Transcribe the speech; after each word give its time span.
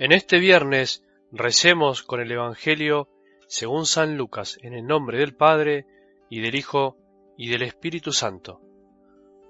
En 0.00 0.12
este 0.12 0.38
viernes 0.38 1.04
recemos 1.30 2.02
con 2.02 2.20
el 2.20 2.32
Evangelio 2.32 3.10
según 3.48 3.84
San 3.84 4.16
Lucas, 4.16 4.58
en 4.62 4.72
el 4.72 4.86
nombre 4.86 5.18
del 5.18 5.34
Padre, 5.34 5.84
y 6.30 6.40
del 6.40 6.54
Hijo, 6.54 6.96
y 7.36 7.50
del 7.50 7.60
Espíritu 7.60 8.10
Santo. 8.10 8.62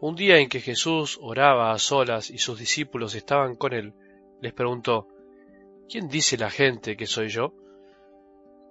Un 0.00 0.16
día 0.16 0.39
en 0.39 0.48
que 0.48 0.58
Jesús 0.58 1.21
oraba 1.22 1.71
a 1.71 1.79
solas 1.79 2.30
y 2.30 2.39
sus 2.39 2.58
discípulos 2.58 3.14
estaban 3.14 3.54
con 3.54 3.72
él, 3.72 3.94
les 4.40 4.52
preguntó, 4.52 5.07
¿Quién 5.89 6.08
dice 6.08 6.36
la 6.36 6.50
gente 6.50 6.96
que 6.96 7.07
soy 7.07 7.29
yo? 7.29 7.54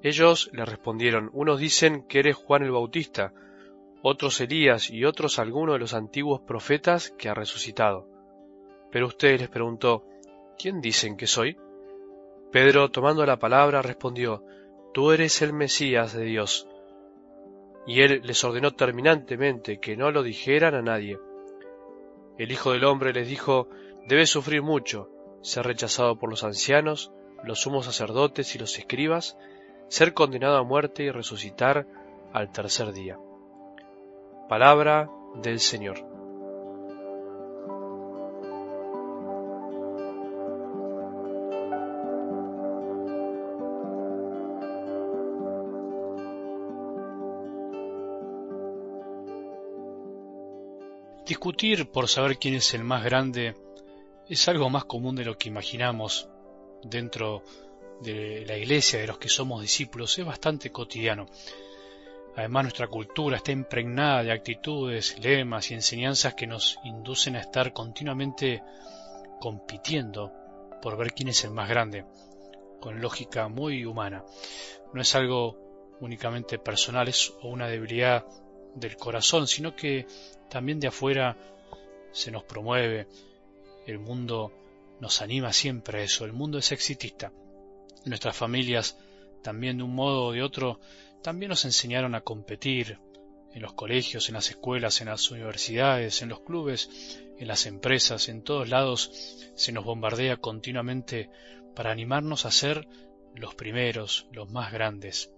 Ellos 0.04 0.50
le 0.52 0.66
respondieron, 0.66 1.30
unos 1.32 1.62
dicen 1.62 2.06
que 2.10 2.20
eres 2.20 2.36
Juan 2.36 2.64
el 2.64 2.72
Bautista, 2.72 3.32
otros 4.02 4.42
Elías 4.42 4.90
y 4.90 5.06
otros 5.06 5.40
alguno 5.40 5.72
de 5.72 5.80
los 5.80 5.94
antiguos 5.94 6.42
profetas 6.42 7.12
que 7.12 7.30
ha 7.30 7.34
resucitado. 7.34 8.06
Pero 8.92 9.08
usted 9.08 9.40
les 9.40 9.48
preguntó, 9.48 10.06
¿quién 10.58 10.82
dicen 10.82 11.16
que 11.16 11.26
soy? 11.26 11.58
Pedro, 12.52 12.90
tomando 12.90 13.26
la 13.26 13.38
palabra, 13.38 13.82
respondió, 13.82 14.44
Tú 14.94 15.12
eres 15.12 15.42
el 15.42 15.54
Mesías 15.54 16.14
de 16.14 16.24
Dios. 16.24 16.68
Y 17.86 18.02
él 18.02 18.22
les 18.24 18.44
ordenó 18.44 18.72
terminantemente 18.72 19.80
que 19.80 19.96
no 19.96 20.12
lo 20.12 20.24
dijeran 20.24 20.74
a 20.74 20.82
nadie. 20.82 21.20
El 22.38 22.52
Hijo 22.52 22.72
del 22.72 22.86
Hombre 22.86 23.14
les 23.14 23.28
dijo, 23.28 23.70
Debe 24.08 24.26
sufrir 24.26 24.64
mucho, 24.64 25.10
ser 25.42 25.66
rechazado 25.66 26.18
por 26.18 26.30
los 26.30 26.44
ancianos, 26.44 27.12
los 27.44 27.62
sumos 27.62 27.86
sacerdotes 27.86 28.56
y 28.56 28.60
los 28.60 28.78
escribas, 28.78 29.38
ser 29.88 30.14
condenado 30.14 30.58
a 30.58 30.64
muerte 30.64 31.04
y 31.04 31.12
resucitar 31.12 31.86
al 32.34 32.52
tercer 32.52 32.92
día. 32.94 33.18
Palabra 34.48 35.10
del 35.36 35.60
Señor. 35.60 36.09
Discutir 51.30 51.92
por 51.92 52.08
saber 52.08 52.40
quién 52.40 52.56
es 52.56 52.74
el 52.74 52.84
más 52.84 53.04
grande 53.04 53.54
es 54.28 54.48
algo 54.48 54.68
más 54.72 54.86
común 54.86 55.16
de 55.16 55.24
lo 55.24 55.38
que 55.38 55.48
imaginamos 55.48 56.28
dentro 56.82 57.44
de 58.02 58.44
la 58.48 58.58
iglesia, 58.58 59.00
de 59.00 59.06
los 59.06 59.20
que 59.20 59.30
somos 59.30 59.62
discípulos, 59.62 60.18
es 60.18 60.26
bastante 60.26 60.72
cotidiano. 60.72 61.28
Además 62.36 62.64
nuestra 62.64 62.88
cultura 62.88 63.38
está 63.38 63.52
impregnada 63.52 64.24
de 64.24 64.32
actitudes, 64.32 65.20
lemas 65.20 65.70
y 65.70 65.76
enseñanzas 65.76 66.34
que 66.34 66.48
nos 66.48 66.80
inducen 66.84 67.36
a 67.36 67.42
estar 67.42 67.74
continuamente 67.74 68.64
compitiendo 69.40 70.34
por 70.82 70.98
ver 70.98 71.14
quién 71.14 71.28
es 71.28 71.44
el 71.44 71.52
más 71.52 71.70
grande, 71.70 72.06
con 72.80 73.00
lógica 73.02 73.48
muy 73.50 73.86
humana. 73.86 74.26
No 74.96 75.00
es 75.00 75.14
algo 75.14 75.96
únicamente 76.02 76.58
personal, 76.58 77.08
es 77.08 77.32
una 77.44 77.68
debilidad 77.68 78.26
del 78.74 78.96
corazón, 78.98 79.48
sino 79.48 79.76
que 79.76 80.08
también 80.50 80.80
de 80.80 80.88
afuera 80.88 81.38
se 82.12 82.32
nos 82.32 82.44
promueve, 82.44 83.08
el 83.86 84.00
mundo 84.00 84.52
nos 85.00 85.22
anima 85.22 85.54
siempre 85.54 86.00
a 86.00 86.04
eso, 86.04 86.26
el 86.26 86.34
mundo 86.34 86.58
es 86.58 86.72
exitista. 86.72 87.32
Nuestras 88.06 88.36
familias 88.36 88.98
también 89.42 89.78
de 89.78 89.84
un 89.84 89.96
modo 89.96 90.26
o 90.26 90.32
de 90.32 90.44
otro 90.44 90.80
también 91.22 91.50
nos 91.50 91.66
enseñaron 91.66 92.16
a 92.16 92.22
competir 92.22 93.00
en 93.54 93.62
los 93.62 93.74
colegios, 93.74 94.30
en 94.30 94.36
las 94.36 94.50
escuelas, 94.50 95.02
en 95.02 95.08
las 95.08 95.32
universidades, 95.32 96.22
en 96.22 96.30
los 96.30 96.42
clubes, 96.42 97.20
en 97.38 97.48
las 97.48 97.66
empresas, 97.66 98.30
en 98.30 98.44
todos 98.44 98.70
lados 98.70 99.12
se 99.56 99.72
nos 99.72 99.86
bombardea 99.86 100.38
continuamente 100.38 101.30
para 101.76 101.92
animarnos 101.92 102.46
a 102.46 102.52
ser 102.52 102.88
los 103.36 103.56
primeros, 103.56 104.28
los 104.32 104.50
más 104.50 104.72
grandes. 104.72 105.32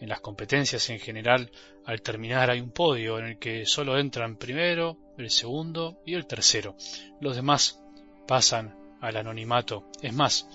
En 0.00 0.08
las 0.08 0.20
competencias 0.20 0.88
en 0.88 0.98
general, 0.98 1.50
al 1.84 2.00
terminar 2.00 2.50
hay 2.50 2.60
un 2.60 2.70
podio 2.70 3.18
en 3.18 3.26
el 3.26 3.38
que 3.38 3.66
solo 3.66 3.98
entran 3.98 4.36
primero, 4.36 4.96
el 5.18 5.30
segundo 5.30 6.00
y 6.06 6.14
el 6.14 6.26
tercero. 6.26 6.74
Los 7.20 7.36
demás 7.36 7.82
pasan 8.26 8.74
al 9.00 9.16
anonimato. 9.16 9.84
Es 10.00 10.14
más, 10.14 10.48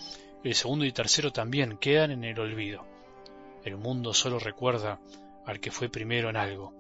el 0.44 0.56
segundo 0.56 0.84
y 0.84 0.92
tercero 0.92 1.32
también 1.32 1.78
quedan 1.78 2.12
en 2.12 2.24
el 2.24 2.40
olvido. 2.40 2.88
El 3.64 3.78
mundo 3.78 4.14
solo 4.14 4.40
recuerda 4.40 5.00
al 5.46 5.60
que 5.60 5.72
fue 5.72 5.90
primero 5.90 6.30
en 6.30 6.38
algo. 6.38 6.74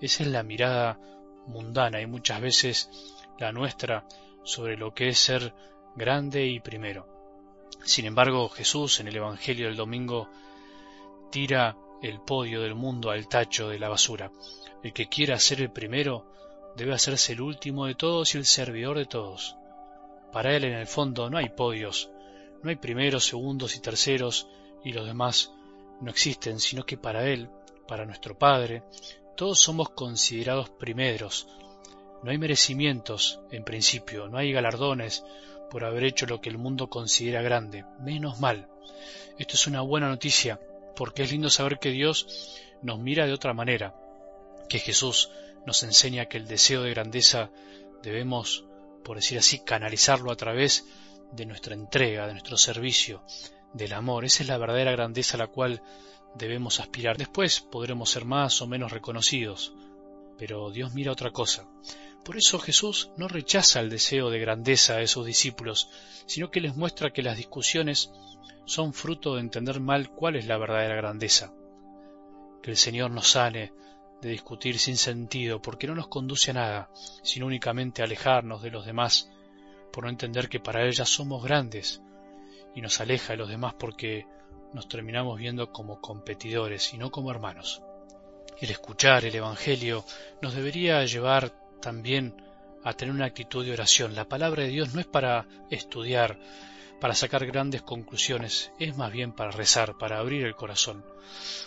Esa 0.00 0.24
es 0.24 0.28
la 0.30 0.42
mirada 0.42 0.98
mundana 1.46 2.00
y 2.00 2.06
muchas 2.06 2.40
veces 2.40 2.90
la 3.38 3.52
nuestra 3.52 4.04
sobre 4.42 4.76
lo 4.76 4.92
que 4.94 5.08
es 5.08 5.18
ser 5.18 5.54
grande 5.94 6.46
y 6.46 6.58
primero. 6.58 7.06
Sin 7.84 8.04
embargo, 8.06 8.48
Jesús 8.48 8.98
en 9.00 9.08
el 9.08 9.16
Evangelio 9.16 9.66
del 9.66 9.76
domingo 9.76 10.28
tira 11.30 11.76
el 12.02 12.20
podio 12.20 12.62
del 12.62 12.74
mundo 12.74 13.10
al 13.10 13.28
tacho 13.28 13.68
de 13.68 13.78
la 13.78 13.88
basura. 13.88 14.30
El 14.82 14.92
que 14.92 15.08
quiera 15.08 15.38
ser 15.38 15.60
el 15.60 15.70
primero 15.70 16.26
debe 16.76 16.94
hacerse 16.94 17.32
el 17.32 17.40
último 17.40 17.86
de 17.86 17.94
todos 17.94 18.34
y 18.34 18.38
el 18.38 18.46
servidor 18.46 18.98
de 18.98 19.06
todos. 19.06 19.56
Para 20.32 20.56
él 20.56 20.64
en 20.64 20.74
el 20.74 20.86
fondo 20.86 21.28
no 21.28 21.38
hay 21.38 21.50
podios, 21.50 22.10
no 22.62 22.70
hay 22.70 22.76
primeros, 22.76 23.24
segundos 23.26 23.76
y 23.76 23.80
terceros 23.80 24.48
y 24.84 24.92
los 24.92 25.06
demás 25.06 25.52
no 26.00 26.10
existen, 26.10 26.60
sino 26.60 26.84
que 26.84 26.96
para 26.96 27.26
él, 27.28 27.50
para 27.86 28.06
nuestro 28.06 28.38
Padre, 28.38 28.82
todos 29.36 29.58
somos 29.58 29.90
considerados 29.90 30.70
primeros. 30.70 31.48
No 32.22 32.30
hay 32.30 32.38
merecimientos, 32.38 33.40
en 33.50 33.64
principio, 33.64 34.28
no 34.28 34.38
hay 34.38 34.52
galardones 34.52 35.24
por 35.70 35.84
haber 35.84 36.04
hecho 36.04 36.26
lo 36.26 36.40
que 36.40 36.50
el 36.50 36.58
mundo 36.58 36.88
considera 36.88 37.42
grande, 37.42 37.84
menos 38.00 38.40
mal. 38.40 38.68
Esto 39.38 39.54
es 39.54 39.66
una 39.66 39.80
buena 39.80 40.08
noticia, 40.08 40.60
porque 40.96 41.22
es 41.22 41.32
lindo 41.32 41.50
saber 41.50 41.78
que 41.78 41.90
Dios 41.90 42.58
nos 42.82 42.98
mira 42.98 43.26
de 43.26 43.32
otra 43.32 43.54
manera, 43.54 43.94
que 44.68 44.78
Jesús 44.78 45.30
nos 45.66 45.82
enseña 45.82 46.26
que 46.26 46.38
el 46.38 46.46
deseo 46.46 46.82
de 46.82 46.90
grandeza 46.90 47.50
debemos, 48.02 48.64
por 49.04 49.16
decir 49.16 49.38
así, 49.38 49.60
canalizarlo 49.60 50.30
a 50.30 50.36
través 50.36 50.86
de 51.32 51.46
nuestra 51.46 51.74
entrega, 51.74 52.26
de 52.26 52.32
nuestro 52.32 52.56
servicio, 52.56 53.22
del 53.72 53.92
amor. 53.92 54.24
Esa 54.24 54.42
es 54.42 54.48
la 54.48 54.58
verdadera 54.58 54.92
grandeza 54.92 55.36
a 55.36 55.38
la 55.38 55.46
cual 55.46 55.82
debemos 56.34 56.80
aspirar. 56.80 57.16
Después 57.16 57.60
podremos 57.60 58.10
ser 58.10 58.24
más 58.24 58.62
o 58.62 58.66
menos 58.66 58.92
reconocidos, 58.92 59.72
pero 60.38 60.70
Dios 60.70 60.94
mira 60.94 61.12
otra 61.12 61.30
cosa. 61.30 61.66
Por 62.24 62.36
eso 62.36 62.58
Jesús 62.58 63.10
no 63.16 63.28
rechaza 63.28 63.80
el 63.80 63.90
deseo 63.90 64.30
de 64.30 64.38
grandeza 64.38 64.96
de 64.96 65.06
sus 65.06 65.26
discípulos, 65.26 65.88
sino 66.26 66.50
que 66.50 66.60
les 66.60 66.76
muestra 66.76 67.12
que 67.12 67.22
las 67.22 67.36
discusiones 67.36 68.12
son 68.64 68.92
fruto 68.92 69.34
de 69.34 69.40
entender 69.40 69.80
mal 69.80 70.10
cuál 70.10 70.36
es 70.36 70.46
la 70.46 70.58
verdadera 70.58 70.94
grandeza. 70.94 71.52
Que 72.62 72.70
el 72.70 72.76
Señor 72.76 73.10
nos 73.10 73.30
sane 73.30 73.72
de 74.20 74.28
discutir 74.28 74.78
sin 74.78 74.96
sentido, 74.96 75.62
porque 75.62 75.86
no 75.86 75.94
nos 75.94 76.08
conduce 76.08 76.50
a 76.50 76.54
nada, 76.54 76.90
sino 77.22 77.46
únicamente 77.46 78.02
a 78.02 78.04
alejarnos 78.04 78.62
de 78.62 78.70
los 78.70 78.84
demás, 78.84 79.30
por 79.92 80.04
no 80.04 80.10
entender 80.10 80.48
que 80.48 80.60
para 80.60 80.84
Él 80.84 80.92
ya 80.92 81.06
somos 81.06 81.42
grandes, 81.42 82.02
y 82.74 82.82
nos 82.82 83.00
aleja 83.00 83.32
de 83.32 83.38
los 83.38 83.48
demás 83.48 83.74
porque 83.78 84.26
nos 84.72 84.88
terminamos 84.88 85.38
viendo 85.38 85.72
como 85.72 86.00
competidores 86.00 86.92
y 86.94 86.98
no 86.98 87.10
como 87.10 87.30
hermanos. 87.30 87.82
El 88.60 88.70
escuchar 88.70 89.24
el 89.24 89.34
Evangelio 89.34 90.04
nos 90.42 90.54
debería 90.54 91.04
llevar 91.04 91.52
también 91.80 92.34
a 92.84 92.92
tener 92.94 93.14
una 93.14 93.26
actitud 93.26 93.64
de 93.64 93.72
oración. 93.72 94.14
La 94.14 94.28
palabra 94.28 94.62
de 94.62 94.70
Dios 94.70 94.94
no 94.94 95.00
es 95.00 95.06
para 95.06 95.46
estudiar, 95.70 96.38
para 97.00 97.14
sacar 97.14 97.46
grandes 97.46 97.82
conclusiones, 97.82 98.72
es 98.78 98.96
más 98.96 99.12
bien 99.12 99.32
para 99.32 99.50
rezar, 99.50 99.98
para 99.98 100.18
abrir 100.18 100.44
el 100.44 100.54
corazón. 100.54 101.04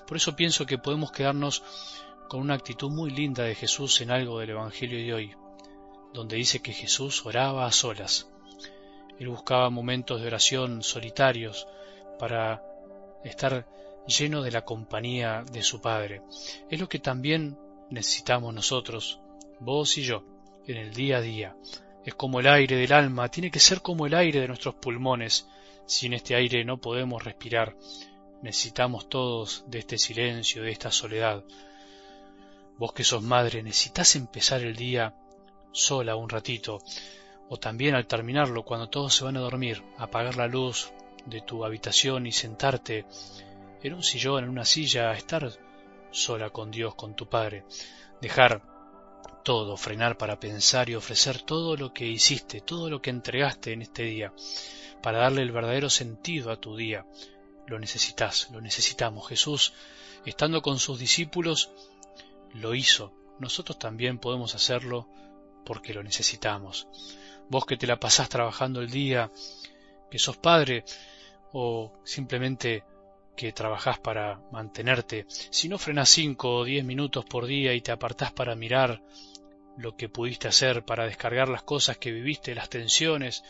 Por 0.07 0.17
eso 0.17 0.35
pienso 0.35 0.65
que 0.65 0.77
podemos 0.77 1.11
quedarnos 1.11 1.63
con 2.27 2.41
una 2.41 2.55
actitud 2.55 2.89
muy 2.89 3.11
linda 3.11 3.43
de 3.43 3.55
Jesús 3.55 4.01
en 4.01 4.11
algo 4.11 4.39
del 4.39 4.51
Evangelio 4.51 4.97
de 4.97 5.13
hoy, 5.13 5.35
donde 6.13 6.35
dice 6.35 6.61
que 6.61 6.73
Jesús 6.73 7.25
oraba 7.25 7.65
a 7.65 7.71
solas. 7.71 8.29
Él 9.19 9.29
buscaba 9.29 9.69
momentos 9.69 10.21
de 10.21 10.27
oración 10.27 10.81
solitarios 10.81 11.67
para 12.17 12.63
estar 13.23 13.67
lleno 14.07 14.41
de 14.41 14.51
la 14.51 14.65
compañía 14.65 15.43
de 15.51 15.63
su 15.63 15.81
Padre. 15.81 16.21
Es 16.69 16.79
lo 16.79 16.89
que 16.89 16.99
también 16.99 17.57
necesitamos 17.89 18.53
nosotros, 18.53 19.19
vos 19.63 19.97
y 19.97 20.03
yo, 20.03 20.23
en 20.67 20.77
el 20.77 20.93
día 20.93 21.17
a 21.17 21.21
día, 21.21 21.55
es 22.05 22.15
como 22.15 22.39
el 22.39 22.47
aire 22.47 22.75
del 22.75 22.91
alma, 22.91 23.29
tiene 23.29 23.49
que 23.49 23.59
ser 23.59 23.81
como 23.81 24.05
el 24.05 24.13
aire 24.13 24.41
de 24.41 24.47
nuestros 24.47 24.75
pulmones. 24.75 25.47
Sin 25.85 26.13
este 26.13 26.35
aire 26.35 26.63
no 26.65 26.77
podemos 26.77 27.23
respirar. 27.23 27.75
Necesitamos 28.41 29.07
todos 29.07 29.63
de 29.67 29.79
este 29.79 29.97
silencio, 29.97 30.63
de 30.63 30.71
esta 30.71 30.91
soledad. 30.91 31.43
Vos 32.77 32.93
que 32.93 33.03
sos 33.03 33.23
madre, 33.23 33.63
necesitas 33.63 34.15
empezar 34.15 34.61
el 34.61 34.75
día 34.75 35.15
sola 35.71 36.15
un 36.15 36.29
ratito, 36.29 36.79
o 37.47 37.57
también 37.57 37.95
al 37.95 38.05
terminarlo, 38.05 38.63
cuando 38.63 38.89
todos 38.89 39.15
se 39.15 39.23
van 39.23 39.37
a 39.37 39.41
dormir, 39.41 39.81
apagar 39.97 40.35
la 40.35 40.47
luz 40.47 40.91
de 41.25 41.41
tu 41.41 41.63
habitación 41.63 42.27
y 42.27 42.31
sentarte 42.31 43.05
en 43.81 43.93
un 43.93 44.03
sillón, 44.03 44.43
en 44.43 44.49
una 44.49 44.65
silla, 44.65 45.09
a 45.09 45.15
estar 45.15 45.51
sola 46.11 46.49
con 46.49 46.69
Dios, 46.69 46.95
con 46.95 47.15
tu 47.15 47.27
Padre, 47.27 47.65
dejar 48.21 48.61
todo, 49.43 49.77
frenar 49.77 50.17
para 50.17 50.39
pensar 50.39 50.89
y 50.89 50.95
ofrecer 50.95 51.41
todo 51.41 51.75
lo 51.75 51.93
que 51.93 52.05
hiciste, 52.05 52.61
todo 52.61 52.89
lo 52.89 53.01
que 53.01 53.09
entregaste 53.09 53.73
en 53.73 53.81
este 53.81 54.03
día, 54.03 54.33
para 55.01 55.19
darle 55.19 55.41
el 55.41 55.51
verdadero 55.51 55.89
sentido 55.89 56.51
a 56.51 56.59
tu 56.59 56.75
día. 56.75 57.05
Lo 57.67 57.79
necesitas, 57.79 58.49
lo 58.51 58.61
necesitamos. 58.61 59.27
Jesús, 59.27 59.73
estando 60.25 60.61
con 60.61 60.79
sus 60.79 60.99
discípulos, 60.99 61.71
lo 62.53 62.73
hizo. 62.75 63.13
Nosotros 63.39 63.77
también 63.77 64.19
podemos 64.19 64.55
hacerlo 64.55 65.07
porque 65.65 65.93
lo 65.93 66.03
necesitamos. 66.03 66.87
Vos 67.49 67.65
que 67.65 67.77
te 67.77 67.87
la 67.87 67.99
pasás 67.99 68.29
trabajando 68.29 68.81
el 68.81 68.89
día, 68.89 69.31
que 70.09 70.19
sos 70.19 70.37
padre 70.37 70.85
o 71.51 71.93
simplemente 72.03 72.83
que 73.35 73.51
trabajás 73.51 73.99
para 73.99 74.41
mantenerte, 74.51 75.25
si 75.27 75.67
no 75.69 75.77
frenás 75.77 76.09
cinco 76.09 76.55
o 76.57 76.63
diez 76.63 76.85
minutos 76.85 77.25
por 77.25 77.45
día 77.45 77.73
y 77.73 77.81
te 77.81 77.91
apartás 77.91 78.31
para 78.31 78.55
mirar 78.55 79.01
lo 79.77 79.95
que 79.95 80.09
pudiste 80.09 80.47
hacer, 80.47 80.85
para 80.85 81.05
descargar 81.05 81.49
las 81.49 81.63
cosas 81.63 81.97
que 81.97 82.11
viviste, 82.11 82.53
las 82.53 82.69
tensiones, 82.69 83.43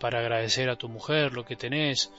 para 0.00 0.20
agradecer 0.20 0.70
a 0.70 0.76
tu 0.76 0.88
mujer 0.88 1.32
lo 1.32 1.44
que 1.44 1.56
tenés, 1.56 2.12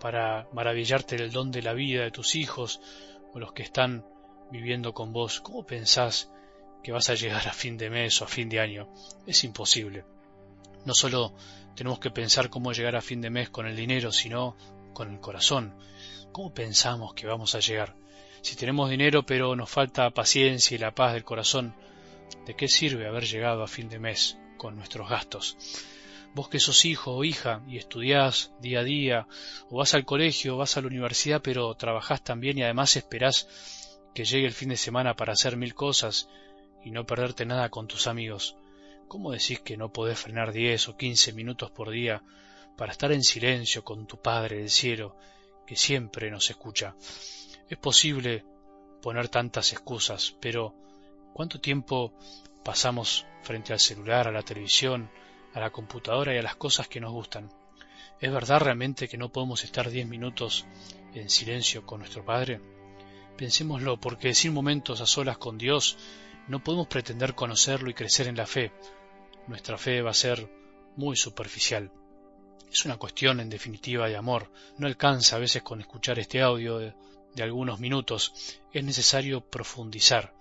para 0.00 0.48
maravillarte 0.52 1.16
del 1.16 1.32
don 1.32 1.50
de 1.50 1.62
la 1.62 1.72
vida 1.72 2.04
de 2.04 2.10
tus 2.10 2.34
hijos 2.34 2.80
o 3.32 3.38
los 3.38 3.52
que 3.52 3.62
están 3.62 4.04
viviendo 4.50 4.94
con 4.94 5.12
vos, 5.12 5.40
¿cómo 5.40 5.66
pensás 5.66 6.30
que 6.82 6.92
vas 6.92 7.10
a 7.10 7.14
llegar 7.14 7.48
a 7.48 7.52
fin 7.52 7.76
de 7.76 7.90
mes 7.90 8.20
o 8.20 8.24
a 8.24 8.28
fin 8.28 8.48
de 8.48 8.60
año? 8.60 8.88
Es 9.26 9.44
imposible. 9.44 10.04
No 10.84 10.94
solo 10.94 11.34
tenemos 11.74 11.98
que 11.98 12.10
pensar 12.10 12.48
cómo 12.48 12.72
llegar 12.72 12.96
a 12.96 13.02
fin 13.02 13.20
de 13.20 13.30
mes 13.30 13.50
con 13.50 13.66
el 13.66 13.76
dinero, 13.76 14.12
sino 14.12 14.56
con 14.96 15.12
el 15.12 15.20
corazón. 15.20 15.74
¿Cómo 16.32 16.54
pensamos 16.54 17.12
que 17.12 17.26
vamos 17.26 17.54
a 17.54 17.60
llegar? 17.60 17.94
Si 18.40 18.56
tenemos 18.56 18.88
dinero 18.88 19.26
pero 19.26 19.54
nos 19.54 19.68
falta 19.68 20.08
paciencia 20.08 20.74
y 20.74 20.78
la 20.78 20.94
paz 20.94 21.12
del 21.12 21.22
corazón, 21.22 21.74
¿de 22.46 22.56
qué 22.56 22.66
sirve 22.66 23.06
haber 23.06 23.26
llegado 23.26 23.62
a 23.62 23.68
fin 23.68 23.90
de 23.90 23.98
mes 23.98 24.38
con 24.56 24.74
nuestros 24.74 25.10
gastos? 25.10 25.58
Vos 26.34 26.48
que 26.48 26.60
sos 26.60 26.86
hijo 26.86 27.14
o 27.14 27.24
hija 27.24 27.60
y 27.68 27.76
estudiás 27.76 28.54
día 28.62 28.80
a 28.80 28.84
día, 28.84 29.26
o 29.68 29.76
vas 29.76 29.92
al 29.92 30.06
colegio, 30.06 30.54
o 30.54 30.58
vas 30.58 30.78
a 30.78 30.80
la 30.80 30.86
universidad, 30.86 31.42
pero 31.42 31.74
trabajás 31.74 32.24
también 32.24 32.56
y 32.56 32.62
además 32.62 32.96
esperás 32.96 34.00
que 34.14 34.24
llegue 34.24 34.46
el 34.46 34.54
fin 34.54 34.70
de 34.70 34.78
semana 34.78 35.14
para 35.14 35.34
hacer 35.34 35.58
mil 35.58 35.74
cosas 35.74 36.30
y 36.82 36.90
no 36.90 37.04
perderte 37.04 37.44
nada 37.44 37.68
con 37.68 37.86
tus 37.86 38.06
amigos. 38.06 38.56
¿Cómo 39.08 39.30
decís 39.30 39.60
que 39.60 39.76
no 39.76 39.92
podés 39.92 40.18
frenar 40.18 40.52
diez 40.52 40.88
o 40.88 40.96
quince 40.96 41.34
minutos 41.34 41.70
por 41.70 41.90
día 41.90 42.22
para 42.76 42.92
estar 42.92 43.10
en 43.12 43.24
silencio 43.24 43.82
con 43.82 44.06
tu 44.06 44.20
Padre 44.20 44.58
del 44.58 44.70
cielo, 44.70 45.16
que 45.66 45.76
siempre 45.76 46.30
nos 46.30 46.50
escucha. 46.50 46.94
Es 47.68 47.78
posible 47.78 48.44
poner 49.02 49.28
tantas 49.28 49.72
excusas, 49.72 50.36
pero 50.40 50.74
¿cuánto 51.32 51.60
tiempo 51.60 52.12
pasamos 52.64 53.26
frente 53.42 53.72
al 53.72 53.80
celular, 53.80 54.28
a 54.28 54.32
la 54.32 54.42
televisión, 54.42 55.10
a 55.54 55.60
la 55.60 55.70
computadora 55.70 56.34
y 56.34 56.38
a 56.38 56.42
las 56.42 56.56
cosas 56.56 56.88
que 56.88 57.00
nos 57.00 57.12
gustan? 57.12 57.50
¿Es 58.20 58.32
verdad 58.32 58.60
realmente 58.60 59.08
que 59.08 59.18
no 59.18 59.30
podemos 59.30 59.64
estar 59.64 59.90
diez 59.90 60.06
minutos 60.06 60.66
en 61.14 61.28
silencio 61.28 61.84
con 61.84 62.00
nuestro 62.00 62.24
Padre? 62.24 62.60
Pensémoslo, 63.36 64.00
porque 64.00 64.34
sin 64.34 64.54
momentos 64.54 65.00
a 65.00 65.06
solas 65.06 65.36
con 65.38 65.58
Dios 65.58 65.98
no 66.48 66.62
podemos 66.62 66.86
pretender 66.86 67.34
conocerlo 67.34 67.90
y 67.90 67.94
crecer 67.94 68.28
en 68.28 68.36
la 68.36 68.46
fe. 68.46 68.72
Nuestra 69.46 69.76
fe 69.76 70.00
va 70.00 70.10
a 70.10 70.14
ser 70.14 70.48
muy 70.96 71.16
superficial. 71.16 71.90
Es 72.70 72.84
una 72.84 72.96
cuestión, 72.96 73.40
en 73.40 73.48
definitiva, 73.48 74.08
de 74.08 74.16
amor. 74.16 74.50
No 74.78 74.86
alcanza 74.86 75.36
a 75.36 75.38
veces 75.38 75.62
con 75.62 75.80
escuchar 75.80 76.18
este 76.18 76.42
audio 76.42 76.78
de, 76.78 76.94
algunos 77.42 77.80
minutos. 77.80 78.60
Es 78.72 78.84
necesario 78.84 79.40
profundizar, 79.40 80.34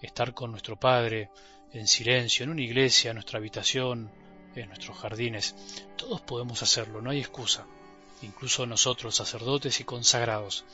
estar 0.00 0.34
con 0.34 0.50
nuestro 0.50 0.78
Padre, 0.78 1.30
en 1.72 1.86
silencio, 1.86 2.44
en 2.44 2.50
una 2.50 2.62
iglesia, 2.62 3.10
en 3.10 3.16
nuestra 3.16 3.38
habitación, 3.38 4.10
en 4.54 4.68
nuestros 4.68 4.98
jardines. 4.98 5.54
Todos 5.96 6.20
podemos 6.20 6.62
hacerlo, 6.62 7.00
no 7.00 7.10
hay 7.10 7.18
excusa. 7.18 7.66
Incluso 8.22 8.66
nosotros, 8.66 9.14
sacerdotes 9.14 9.80
y 9.80 9.84
consagrados. 9.84 10.64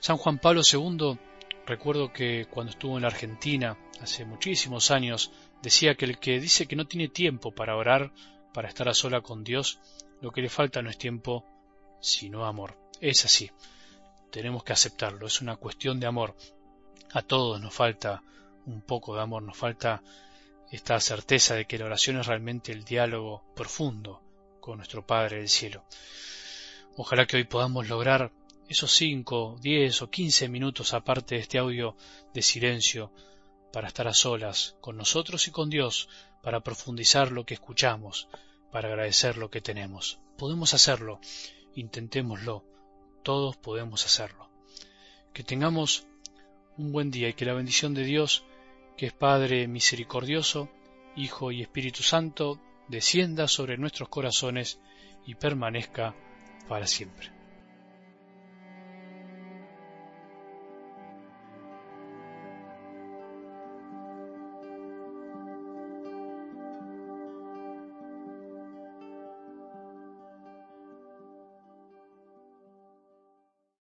San 0.00 0.16
Juan 0.16 0.38
Pablo 0.38 0.62
II, 0.70 1.18
recuerdo 1.66 2.12
que 2.12 2.46
cuando 2.50 2.72
estuvo 2.72 2.96
en 2.96 3.02
la 3.02 3.08
Argentina, 3.08 3.76
hace 4.00 4.24
muchísimos 4.24 4.90
años, 4.90 5.30
decía 5.62 5.94
que 5.94 6.06
el 6.06 6.18
que 6.18 6.40
dice 6.40 6.66
que 6.66 6.76
no 6.76 6.86
tiene 6.86 7.08
tiempo 7.08 7.52
para 7.52 7.76
orar, 7.76 8.12
para 8.52 8.68
estar 8.68 8.88
a 8.88 8.94
sola 8.94 9.20
con 9.20 9.44
Dios, 9.44 9.78
lo 10.20 10.30
que 10.32 10.42
le 10.42 10.48
falta 10.48 10.82
no 10.82 10.90
es 10.90 10.98
tiempo, 10.98 11.44
sino 12.00 12.44
amor. 12.44 12.76
Es 13.00 13.24
así. 13.24 13.50
Tenemos 14.30 14.64
que 14.64 14.72
aceptarlo. 14.72 15.26
Es 15.26 15.40
una 15.40 15.56
cuestión 15.56 16.00
de 16.00 16.06
amor. 16.06 16.36
A 17.12 17.22
todos 17.22 17.60
nos 17.60 17.74
falta 17.74 18.22
un 18.66 18.82
poco 18.82 19.14
de 19.14 19.22
amor. 19.22 19.42
Nos 19.42 19.56
falta 19.56 20.02
esta 20.70 21.00
certeza 21.00 21.54
de 21.54 21.66
que 21.66 21.78
la 21.78 21.86
oración 21.86 22.18
es 22.18 22.26
realmente 22.26 22.72
el 22.72 22.84
diálogo 22.84 23.44
profundo 23.54 24.22
con 24.60 24.76
nuestro 24.78 25.06
Padre 25.06 25.38
del 25.38 25.48
cielo. 25.48 25.84
Ojalá 26.96 27.26
que 27.26 27.36
hoy 27.36 27.44
podamos 27.44 27.88
lograr 27.88 28.30
esos 28.68 28.92
cinco, 28.92 29.56
diez 29.60 30.00
o 30.02 30.10
quince 30.10 30.48
minutos 30.48 30.94
aparte 30.94 31.34
de 31.34 31.40
este 31.40 31.58
audio 31.58 31.96
de 32.32 32.42
silencio 32.42 33.10
para 33.72 33.88
estar 33.88 34.08
a 34.08 34.14
solas 34.14 34.76
con 34.80 34.96
nosotros 34.96 35.46
y 35.48 35.50
con 35.50 35.70
Dios, 35.70 36.08
para 36.42 36.60
profundizar 36.60 37.32
lo 37.32 37.44
que 37.44 37.54
escuchamos, 37.54 38.28
para 38.70 38.88
agradecer 38.88 39.36
lo 39.36 39.50
que 39.50 39.60
tenemos. 39.60 40.18
Podemos 40.36 40.74
hacerlo, 40.74 41.20
intentémoslo, 41.74 42.64
todos 43.22 43.56
podemos 43.56 44.04
hacerlo. 44.04 44.48
Que 45.32 45.44
tengamos 45.44 46.06
un 46.76 46.92
buen 46.92 47.10
día 47.10 47.28
y 47.28 47.34
que 47.34 47.44
la 47.44 47.54
bendición 47.54 47.94
de 47.94 48.04
Dios, 48.04 48.44
que 48.96 49.06
es 49.06 49.12
Padre 49.12 49.68
misericordioso, 49.68 50.68
Hijo 51.16 51.52
y 51.52 51.62
Espíritu 51.62 52.02
Santo, 52.02 52.60
descienda 52.88 53.48
sobre 53.48 53.76
nuestros 53.76 54.08
corazones 54.08 54.80
y 55.26 55.34
permanezca 55.34 56.14
para 56.68 56.86
siempre. 56.86 57.39